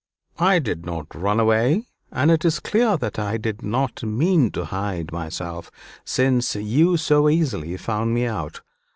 [0.39, 4.65] "I did not run away; and it is clear that I did not mean to
[4.65, 5.69] hide myself,
[6.03, 8.61] since you so easily found me out.